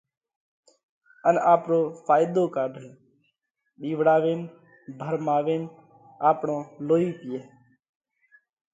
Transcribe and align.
ان 1.27 1.35
آپرو 1.53 1.79
ڦائيۮو 2.05 2.43
ڪاڍئه؟ 2.55 2.89
ٻِيوَڙاوينَ، 3.79 4.39
ڀرماوينَ 4.99 5.61
آپڻو 6.29 6.57
لوئِي 6.87 7.09
پِيئه؟ 7.19 7.41